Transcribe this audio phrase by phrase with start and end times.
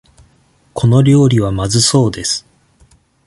[0.73, 2.43] この料理はまずそうです。